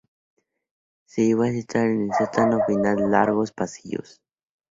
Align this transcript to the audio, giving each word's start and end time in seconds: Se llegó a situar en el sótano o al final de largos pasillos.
Se 1.05 1.21
llegó 1.27 1.43
a 1.43 1.51
situar 1.51 1.85
en 1.85 2.05
el 2.05 2.13
sótano 2.17 2.57
o 2.57 2.59
al 2.61 2.65
final 2.65 2.95
de 2.95 3.07
largos 3.07 3.51
pasillos. 3.51 4.19